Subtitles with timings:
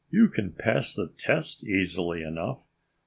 [0.09, 2.67] "You can pass the test easily enough."